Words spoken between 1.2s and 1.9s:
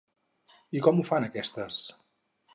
aquestes?